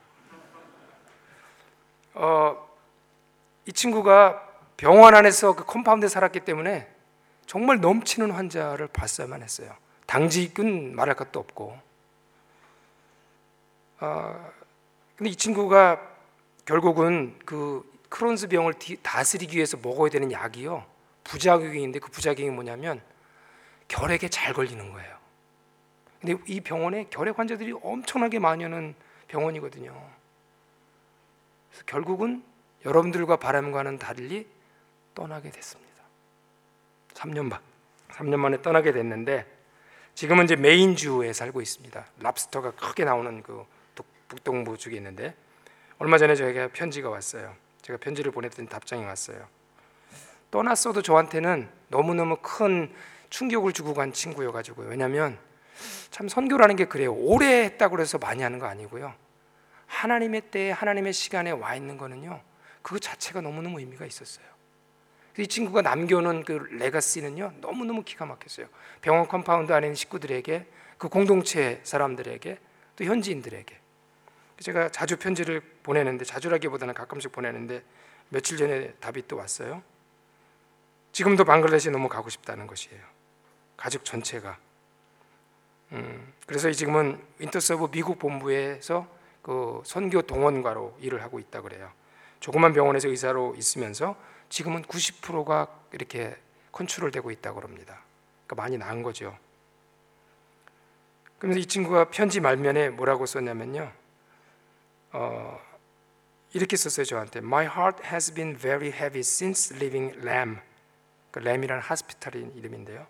[2.14, 2.70] 어,
[3.66, 6.94] 이 친구가 병원 안에서 그 compound에 살았기 때문에
[7.46, 9.76] 정말 넘치는 환자를 봤어야만 했어요.
[10.08, 11.78] 당직은 말할 것도 없고.
[14.00, 14.52] 어,
[15.16, 16.11] 근데 이 친구가
[16.72, 20.86] 결국은 그 Crohn's 병을 다스리기 위해서 먹어야 되는 약이요.
[21.26, 23.02] 부작용이 있는데 그 부작용이 뭐냐면
[23.90, 25.18] 결핵에 잘 걸리는 거예요.
[26.22, 28.96] 근데 이 병원에 결핵 환자들이 엄청나게 많이 오는
[29.28, 29.92] 병원이거든요.
[31.72, 32.42] 그래서 결국은
[32.86, 34.48] 여러분들과 바람과는 달리
[35.14, 35.92] 떠나게 됐습니다.
[37.16, 37.60] 3년 반,
[38.12, 39.46] 3년 만에 떠나게 됐는데
[40.16, 42.06] 지금은 이제 메인주에 살고 있습니다.
[42.20, 43.66] 랍스터가 크게 나오는 그
[44.30, 45.36] 북동부 쪽에 있는데
[46.02, 47.56] 얼마 전에 저에게 편지가 왔어요.
[47.84, 49.48] 제가 편지를 보냈더니 답장이 왔어요.
[50.50, 52.92] 떠났어도 저한테는 너무너무 큰
[53.30, 54.90] 충격을 주고 간 친구여 가지고요.
[54.90, 55.38] 왜냐하면
[56.10, 57.14] 참 선교라는 게 그래요.
[57.14, 59.14] 오래 했다고 해서 많이 하는 거 아니고요.
[59.86, 62.42] 하나님의 때에 하나님의 시간에 와 있는 거는요.
[62.82, 64.46] 그 자체가 너무너무 의미가 있었어요.
[65.38, 67.54] 이 친구가 남겨놓은 그 legacy는요.
[67.62, 68.66] 너무너무 기가 막혔어요.
[69.02, 70.66] 병원 compound 안에 있는 식구들에게
[70.98, 72.58] 그 공동체 사람들에게
[72.96, 73.81] 또 현지인들에게
[74.62, 77.84] 제가 자주 편지를 보내는데 자주라기보다는 가끔씩 보내는데
[78.30, 79.82] 며칠 전에 답이 또 왔어요.
[81.12, 83.02] 지금도 방글라데시 너무 가고 싶다는 것이에요.
[83.76, 84.58] 가족 전체가.
[85.94, 89.08] 음, 그래서 지금은 인터서브 미국 본부에서
[89.42, 91.92] 그 선교 동원가로 일을 하고 있다 그래요.
[92.40, 94.16] 조그만 병원에서 의사로 있으면서
[94.50, 96.36] 지금은 90%가 이렇게
[96.72, 98.04] 컨트롤되고 있다 그럽니다.
[98.46, 99.38] 그러니까 많이 나은 거죠.
[101.40, 104.01] 그러면서 이 친구가 편지 말면에 뭐라고 썼냐면요.
[105.14, 105.60] 어,
[106.54, 107.40] 이렇게 썼어요 저한테.
[107.40, 110.60] My heart has been very heavy since leaving Lamb.
[111.32, 113.08] 그 램이라는 하스피탈인 이름인데요.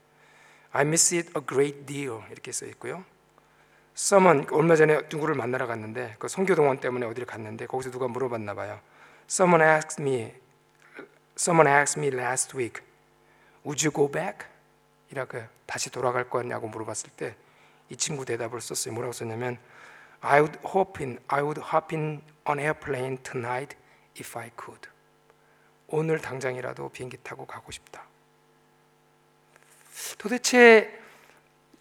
[0.71, 3.03] I miss it a great deal 이렇게 써 있고요.
[3.95, 8.53] Someone 얼마 전에 누구를 만나러 갔는데 그 선교 동원 때문에 어디를 갔는데 거기서 누가 물어봤나
[8.53, 8.79] 봐요.
[9.29, 10.33] Someone asked me,
[11.37, 12.83] someone asked me last week,
[13.65, 14.47] would you go back?
[15.11, 17.35] 이라고 다시 돌아갈 거냐고 물어봤을 때
[17.91, 18.93] 이 친구 대답을 썼어요.
[18.93, 19.57] 뭐라고 썼냐면
[20.21, 23.75] I would hop in, I would hop in on airplane tonight
[24.19, 24.88] if I could.
[25.88, 28.03] 오늘 당장이라도 비행기 타고 가고 싶다.
[30.17, 30.99] 도대체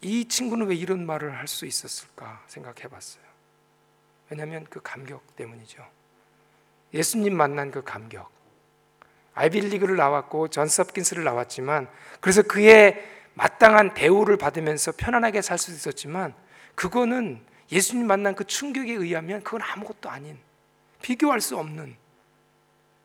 [0.01, 3.23] 이 친구는 왜 이런 말을 할 수 있었을까 생각해 봤어요.
[4.29, 5.85] 왜냐하면 그 감격 때문이죠.
[6.93, 8.29] 예수님 만난 그 감격.
[9.33, 11.87] 아이빌리그를 나왔고 전 서킨스를 나왔지만
[12.19, 13.01] 그래서 그의
[13.35, 16.33] 마땅한 대우를 받으면서 편안하게 살 수 있었지만
[16.75, 20.37] 그거는 예수님 만난 그 충격에 의하면 그건 아무것도 아닌
[21.01, 21.95] 비교할 수 없는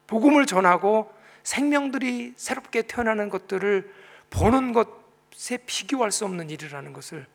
[0.07, 3.93] 복음을 전하고 생명들이 새롭게 태어나는 것들을
[4.31, 7.27] 보는 것에 비교할 수 없는 일이라는 것을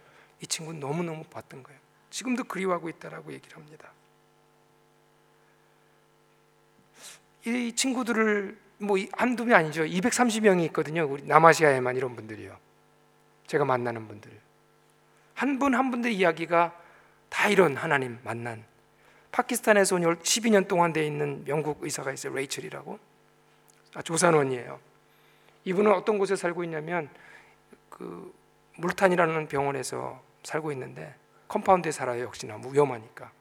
[0.42, 1.80] 이 친구는 너무너무 봤던 거예요.
[2.10, 3.92] 지금도 그리워하고 있다라고 얘기를 합니다.
[7.46, 9.84] 이 친구들을 뭐 한두 명 아니죠.
[9.84, 11.06] 230명이 있거든요.
[11.10, 12.58] 우리 남아시아에만 이런 분들이요.
[13.48, 14.32] 제가 만나는 분들.
[15.36, 16.81] 한 분 한 분들 이야기가
[17.32, 18.64] 다 이런 하나님 만난
[19.32, 22.34] 파키스탄에서 온 12년 동안 돼 있는 영국 의사가 있어요.
[22.34, 23.00] 레이첼이라고.
[23.96, 24.80] 아, 조산원이에요.
[25.64, 27.10] 이분은 어떤 곳에 살고 있냐면
[27.90, 28.34] 그
[28.76, 31.16] 물탄이라는 병원에서 살고 있는데
[31.48, 32.24] compound에 살아요.
[32.24, 33.32] 역시나 위험하니까.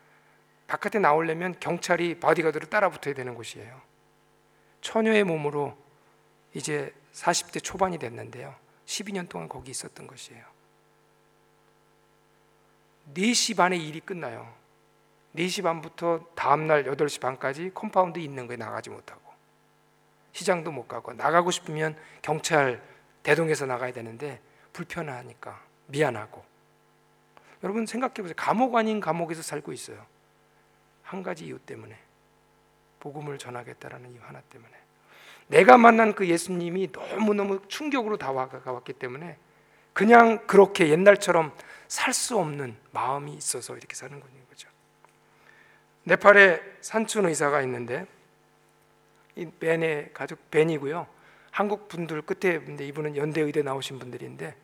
[0.69, 3.81] 바깥에 나오려면 경찰이 바디가드로 따라 붙어야 되는 곳이에요.
[4.83, 5.77] 처녀의 몸으로
[6.55, 8.55] 이제 40대 초반이 됐는데요.
[8.87, 10.45] 12년 동안 거기 있었던 것이에요.
[13.15, 14.53] 4시 반에 일이 끝나요.
[15.37, 19.21] 4시 반부터 다음날 8시 반까지 compound 있는 거에 나가지 못하고
[20.33, 22.83] 시장도 못 가고 나가고 싶으면 경찰
[23.23, 24.41] 대동에서 나가야 되는데
[24.73, 26.45] 불편하니까 미안하고
[27.63, 28.35] 여러분 생각해 보세요.
[28.37, 30.05] 감옥 아닌 감옥에서 살고 있어요.
[31.03, 31.97] 한 가지 이유 때문에
[33.01, 34.73] 복음을 전하겠다라는 이유 하나 때문에
[35.49, 39.37] 내가 만난 그 예수님이 너무너무 충격으로 다가왔기 때문에
[40.01, 41.55] 그냥 그렇게 옛날처럼
[41.87, 44.67] 살 수 없는 마음이 있어서 이렇게 사는 거죠.
[46.05, 48.07] 네팔에 산춘 의사가 있는데
[49.37, 51.07] 이 벤의 가족 벤이고요.
[51.51, 54.57] 한국 분들 끝에 근데 이분은 연대 의대 나오신 분들인데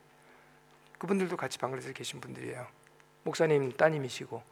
[0.96, 2.66] 그분들도 같이 방글에서 계신 분들이에요.
[3.24, 4.42] 목사님 따님이시고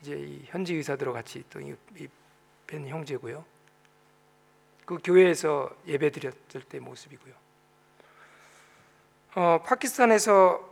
[0.00, 3.44] 이제 이 현지 의사들과 같이 또이벤 형제고요.
[4.86, 7.47] 그 교회에서 예배 드렸을 때 모습이고요.
[9.38, 10.68] 어, 파키스탄에서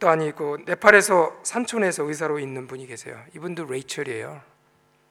[0.00, 3.22] 또 아니고 네팔에서 산촌에서 의사로 있는 분이 계세요.
[3.36, 4.42] 이분도 레이첼이에요.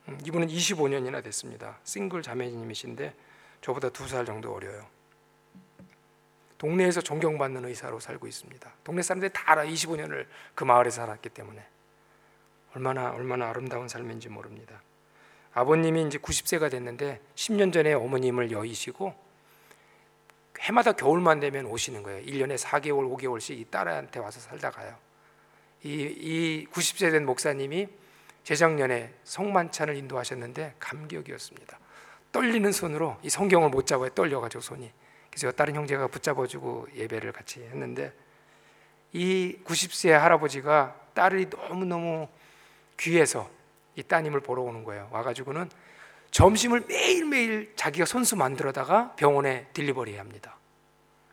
[0.10, 1.78] 음, 이분은 25년이나 됐습니다.
[1.86, 3.14] 싱글 자매님이신데
[3.62, 4.86] 저보다 두 살 정도 어려요.
[6.58, 8.70] 동네에서 존경받는 의사로 살고 있습니다.
[8.84, 9.64] 동네 사람들이 다 알아.
[9.64, 11.66] 25년을 그 마을에 살았기 때문에
[12.76, 14.82] 얼마나 얼마나 아름다운 삶인지 모릅니다.
[15.54, 19.29] 아버님이 이제 90세가 됐는데 10년 전에 어머님을 여의시고
[20.60, 22.26] 해마다 겨울만 되면 오시는 거예요.
[22.26, 24.96] 1년에 4개월, 5개월씩 이 딸한테 와서 살다 가요.
[25.84, 27.88] 이, 이 90세 된 목사님이
[28.44, 31.80] 재작년에 성만찬을 인도하셨는데 감격이었습니다.
[32.32, 34.10] 떨리는 손으로 이 성경을 못 잡아요.
[34.10, 34.92] 떨려가지고 손이.
[35.30, 38.14] 그래서 다른 형제가 붙잡아주고 예배를 같이 했는데
[39.14, 42.28] 이 90세 할아버지가 딸이 너무너무
[42.98, 43.50] 귀해서
[43.96, 45.10] 이 따님을 보러 오는 거예요.
[45.12, 45.70] 와가지고는
[46.32, 50.58] 점심을 매일매일 자기가 손수 만들어다가 병원에 딜리버리 합니다.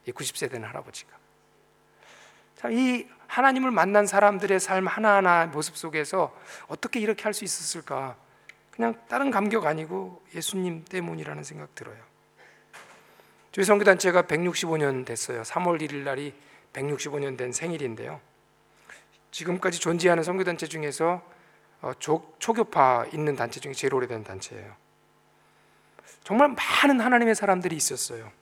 [0.07, 1.11] 이 90세 된 할아버지가.
[2.57, 6.35] 자, 이 하나님을 만난 사람들의 삶 하나하나 모습 속에서
[6.69, 8.17] 어떻게 이렇게 할 수 있었을까?
[8.71, 11.97] 그냥 다른 감격 아니고 예수님 때문이라는 생각 들어요.
[13.53, 15.43] 저희 선교단체가 165년 됐어요.
[15.43, 16.35] 3월 1일 날이
[16.73, 18.21] 165년 된 생일인데요.
[19.31, 21.23] 지금까지 존재하는 선교단체 중에서
[21.81, 24.86] 어, 초, 초교파 있는 단체 중에 제일 오래된 단체예요.
[26.27, 28.33] 정말 많은 하나님의 사람들이 있었어요.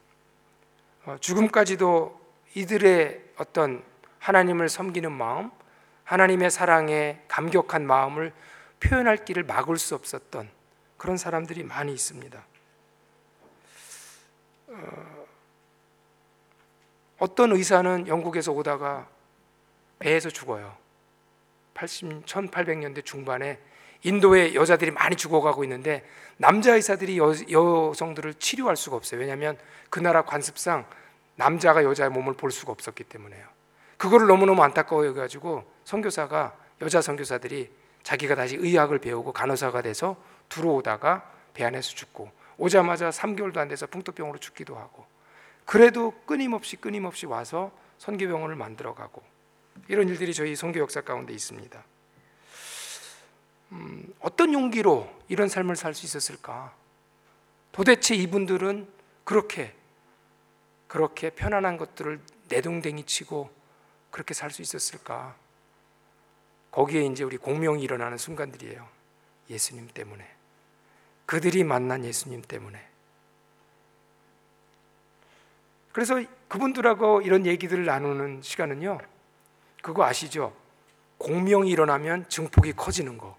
[1.04, 2.18] 어, 죽음까지도
[2.54, 3.84] 이들의 어떤
[4.20, 5.50] 하나님을 섬기는 마음,
[6.04, 8.32] 하나님의 사랑에 감격한 마음을
[8.80, 10.48] 표현할 길을 막을 수 없었던
[10.96, 12.42] 그런 사람들이 많이 있습니다.
[14.68, 15.26] 어,
[17.18, 19.06] 어떤 의사는 영국에서 오다가
[19.98, 20.74] 배에서 죽어요.
[21.74, 23.58] 80, 1800년대 중반에
[24.04, 26.04] 인도의 여자들이 많이 죽어가고 있는데
[26.36, 29.20] 남자 의사들이 여, 여성들을 치료할 수가 없어요.
[29.20, 29.58] 왜냐하면
[29.90, 30.86] 그 나라 관습상
[31.36, 33.44] 남자가 여자의 몸을 볼 수가 없었기 때문에요.
[33.96, 37.70] 그거를 너무너무 안타까워 해가지고 선교사가 여자 선교사들이
[38.02, 40.16] 자기가 다시 의학을 배우고 간호사가 돼서
[40.48, 45.06] 들어오다가 배 안에서 죽고 오자마자 3개월도 안 돼서 풍토병으로 죽기도 하고
[45.64, 49.22] 그래도 끊임없이 끊임없이 와서 선교병원을 만들어가고
[49.88, 51.82] 이런 일들이 저희 선교 역사 가운데 있습니다.
[53.74, 56.74] 음, 어떤 용기로 이런 삶을 살 수 있었을까?
[57.72, 58.88] 도대체 이분들은
[59.24, 59.74] 그렇게
[60.86, 63.50] 그렇게 편안한 것들을 내동댕이 치고
[64.10, 65.34] 그렇게 살 수 있었을까?
[66.70, 68.86] 거기에 이제 우리 공명이 일어나는 순간들이에요.
[69.50, 70.28] 예수님 때문에.
[71.26, 72.84] 그들이 만난 예수님 때문에.
[75.92, 78.98] 그래서 그분들하고 이런 얘기들을 나누는 시간은요.
[79.82, 80.54] 그거 아시죠?
[81.18, 83.36] 공명이 일어나면 증폭이 커지는 거.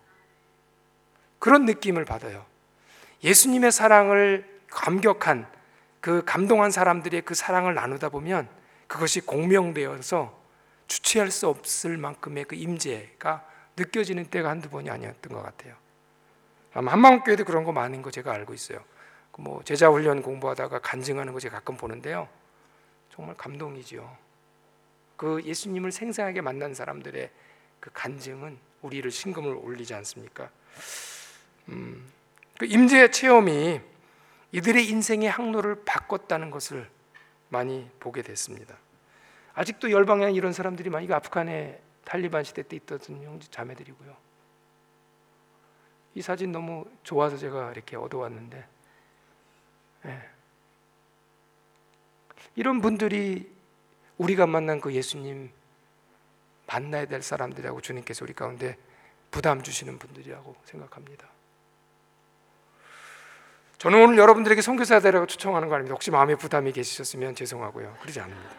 [1.39, 2.45] 그런 느낌을 받아요.
[3.23, 5.47] 예수님의 사랑을 감격한
[6.01, 8.47] 그 감동한 사람들의 그 사랑을 나누다 보면
[8.87, 10.37] 그것이 공명되어서
[10.87, 13.45] 주체할 수 없을 만큼의 그 임재가
[13.77, 15.75] 느껴지는 때가 한두 번이 아니었던 것 같아요.
[16.73, 18.83] 아마 한마음교회도 그런 거 많은 거 제가 알고 있어요.
[19.31, 22.27] 그뭐 제자 훈련 공부하다가 간증하는 거 제가 가끔 보는데요.
[23.09, 24.17] 정말 감동이지요.
[25.17, 27.29] 그 예수님을 생생하게 만난 사람들의
[27.79, 30.49] 그 간증은 우리를 신금을 올리지 않습니까?
[31.69, 32.11] 음,
[32.57, 33.81] 그 임재 체험이
[34.51, 36.89] 이들의 인생의 항로를 바꿨다는 것을
[37.49, 38.77] 많이 보게 됐습니다.
[39.53, 44.15] 아직도 열방에 이런 사람들이 많이 아프간에 탈리반 시대 때 있던 형제 자매들이고요.
[46.15, 48.65] 이 사진 너무 좋아서 제가 이렇게 얻어왔는데
[50.05, 50.29] 예.
[52.55, 53.51] 이런 분들이
[54.17, 55.51] 우리가 만난 그 예수님
[56.67, 58.77] 만나야 될 사람들이라고 주님께서 우리 가운데
[59.29, 61.34] 부담 주시는 분들이라고 생각합니다.
[63.77, 65.93] 저는 오늘 여러분들에게 선교사 되라고 초청하는 거 아닙니다.
[65.93, 67.97] 혹시 마음에 부담이 계시셨으면 죄송하고요.
[68.01, 68.49] 그러지 않습니다.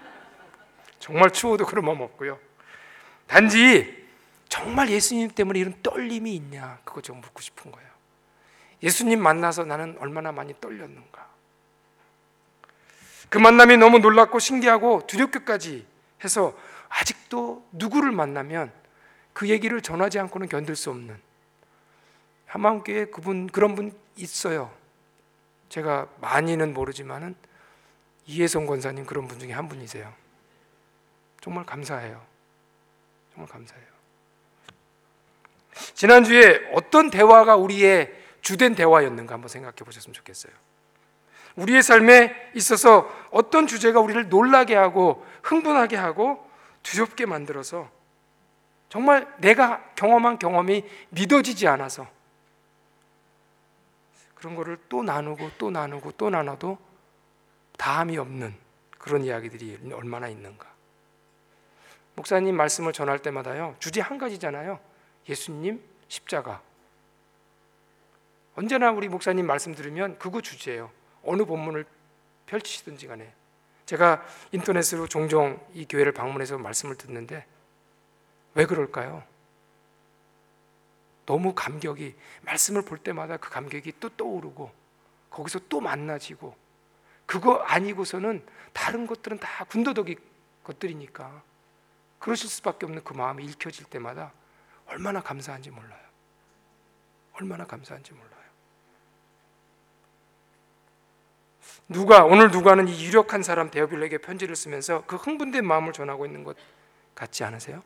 [0.98, 2.38] 정말 추워도 그런 마음 없고요.
[3.26, 4.06] 단지
[4.48, 7.88] 정말 예수님 때문에 이런 떨림이 있냐 그거 좀 묻고 싶은 거예요.
[8.82, 11.26] 예수님 만나서 나는 얼마나 많이 떨렸는가.
[13.28, 15.86] 그 만남이 너무 놀랍고 신기하고 두렵기까지
[16.22, 16.56] 해서
[16.88, 18.72] 아직도 누구를 만나면
[19.32, 21.20] 그 얘기를 전하지 않고는 견딜 수 없는
[22.46, 24.72] 한마음교회 그분 그런 분 있어요.
[25.68, 27.34] 제가 많이는 모르지만은
[28.26, 30.12] 이혜성 권사님 그런 분 중에 한 분이세요.
[31.40, 32.20] 정말 감사해요.
[33.32, 33.86] 정말 감사해요.
[35.94, 40.52] 지난주에 어떤 대화가 우리의 주된 대화였는가 한번 생각해 보셨으면 좋겠어요.
[41.56, 46.48] 우리의 삶에 있어서 어떤 주제가 우리를 놀라게 하고 흥분하게 하고
[46.82, 47.90] 두렵게 만들어서
[48.88, 52.06] 정말 내가 경험한 경험이 믿어지지 않아서
[54.36, 56.78] 그런 거를 또 나누고 또 나누고 또 나눠도
[57.78, 58.54] 다함이 없는
[58.98, 60.72] 그런 이야기들이 얼마나 있는가.
[62.14, 63.76] 목사님 말씀을 전할 때마다요.
[63.78, 64.78] 주제 한 가지잖아요.
[65.28, 66.62] 예수님 십자가.
[68.54, 70.90] 언제나 우리 목사님 말씀 들으면 그거 주제예요.
[71.22, 71.84] 어느 본문을
[72.46, 73.32] 펼치시든지 간에.
[73.84, 77.46] 제가 인터넷으로 종종 이 교회를 방문해서 말씀을 듣는데
[78.54, 79.22] 왜 그럴까요?
[81.26, 84.70] 너무 감격이 말씀을 볼 때마다 그 감격이 또 떠오르고
[85.30, 86.56] 거기서 또 만나지고
[87.26, 90.16] 그거 아니고서는 다른 것들은 다 군더더기
[90.62, 91.42] 것들이니까
[92.18, 94.32] 그러실 수밖에 없는 그 마음이 읽혀질 때마다
[94.86, 96.06] 얼마나 감사한지 몰라요.
[97.32, 98.36] 얼마나 감사한지 몰라요.
[101.88, 106.56] 누가 오늘 누가는 이 유력한 사람 데오빌에게 편지를 쓰면서 그 흥분된 마음을 전하고 있는 것
[107.14, 107.82] 같지 않으세요?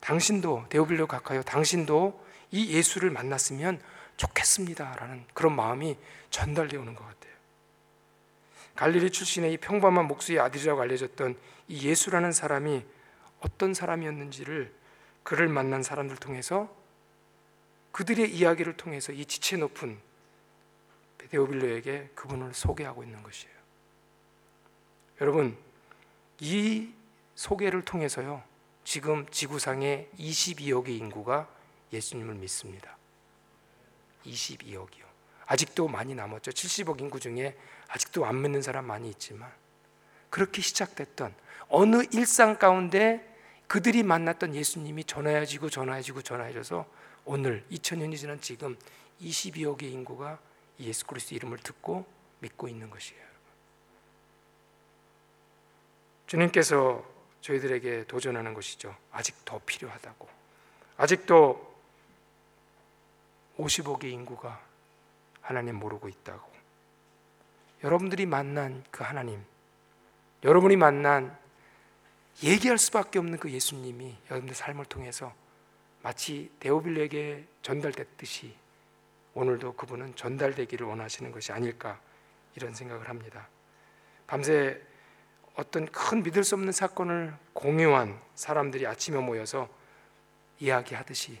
[0.00, 3.80] 당신도 데오빌로 각하여 당신도 이 예수를 만났으면
[4.16, 5.96] 좋겠습니다라는 그런 마음이
[6.30, 7.32] 전달되어 오는 것 같아요.
[8.74, 11.36] 갈릴리 출신의 이 평범한 목수의 아들이라고 알려졌던
[11.68, 12.84] 이 예수라는 사람이
[13.40, 14.72] 어떤 사람이었는지를
[15.22, 16.74] 그를 만난 사람들 통해서
[17.92, 19.98] 그들의 이야기를 통해서 이 지체 높은
[21.30, 23.54] 데오빌로에게 그분을 소개하고 있는 것이에요.
[25.20, 25.56] 여러분,
[26.40, 26.92] 이
[27.34, 28.42] 소개를 통해서요,
[28.84, 31.48] 지금 지구상의 22억의 인구가
[31.92, 32.96] 예수님을 믿습니다.
[34.26, 35.06] 22억이요.
[35.46, 36.50] 아직도 많이 남았죠.
[36.50, 37.56] 70억 인구 중에
[37.88, 39.50] 아직도 안 믿는 사람 많이 있지만
[40.30, 41.34] 그렇게 시작됐던
[41.68, 43.24] 어느 일상 가운데
[43.66, 46.86] 그들이 만났던 예수님이 전해지고 전해지고 전해져서
[47.24, 48.76] 오늘 2000년이 지난 지금
[49.20, 50.38] 22억의 인구가
[50.80, 52.06] 예수 그리스도 이름을 듣고
[52.40, 53.28] 믿고 있는 것이에요.
[56.26, 57.04] 주님께서
[57.40, 58.94] 저희들에게 도전하는 것이죠.
[59.10, 60.28] 아직 더 필요하다고.
[60.98, 61.67] 아직도
[63.58, 64.60] 50억의 인구가
[65.40, 66.50] 하나님 모르고 있다고.
[67.84, 69.44] 여러분들이 만난 그 하나님,
[70.44, 71.36] 여러분이 만난
[72.42, 75.32] 얘기할 수밖에 없는 그 예수님이 여러분들 삶을 통해서
[76.02, 78.54] 마치 데오빌에게 전달됐듯이
[79.34, 82.00] 오늘도 그분은 전달되기를 원하시는 것이 아닐까
[82.54, 83.48] 이런 생각을 합니다.
[84.26, 84.80] 밤새
[85.54, 89.68] 어떤 큰 믿을 수 없는 사건을 공유한 사람들이 아침에 모여서
[90.60, 91.40] 이야기하듯이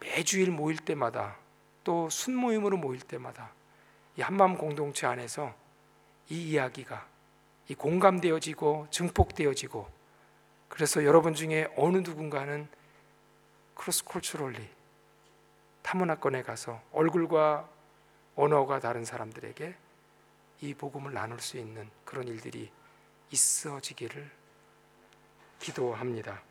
[0.00, 1.36] 매주일 모일 때마다
[1.84, 3.52] 또 순모임으로 모일 때마다
[4.16, 5.54] 이 한마음 공동체 안에서
[6.28, 7.06] 이 이야기가
[7.68, 9.88] 이 공감되어지고 증폭되어지고
[10.68, 12.68] 그래서 여러분 중에 어느 누군가는
[13.74, 14.68] cross-culturally
[15.82, 17.68] 타문화권에 가서 얼굴과
[18.34, 19.74] 언어가 다른 사람들에게
[20.62, 22.70] 이 복음을 나눌 수 있는 그런 일들이
[23.30, 24.30] 있어지기를
[25.58, 26.42] 기도합니다.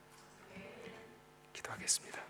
[1.54, 2.25] 기도하겠습니다.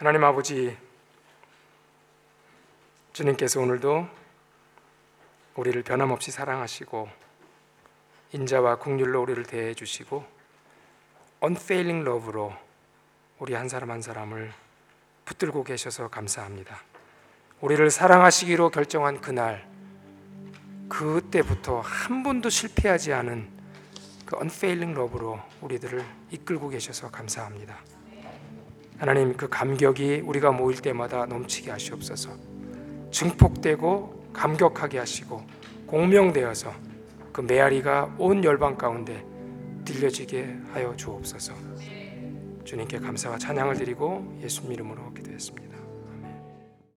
[0.00, 0.74] 하나님 아버지,
[3.12, 4.08] 주님께서 오늘도
[5.56, 7.06] 우리를 변함없이 사랑하시고
[8.32, 10.24] 인자와 국률로 우리를 대해 주시고
[11.44, 12.54] unfailing love로
[13.40, 14.50] 우리 한 사람 한 사람을
[15.26, 16.80] 붙들고 계셔서 감사합니다.
[17.60, 19.68] 우리를 사랑하시기로 결정한 그날
[20.88, 23.50] 그때부터 한 번도 실패하지 않은
[24.24, 27.99] 그 unfailing love로 우리들을 이끌고 계셔서 감사합니다.
[29.00, 32.32] 하나님 그 감격이 우리가 모일 때마다 넘치게 하시옵소서.
[33.10, 35.42] 증폭되고 감격하게 하시고
[35.86, 36.70] 공명되어서
[37.32, 39.24] 그 메아리가 온 열방 가운데
[39.86, 41.54] 들려지게 하여 주옵소서.
[42.64, 45.09] 주님께 감사와 찬양을 드리고 예수님 이름으로.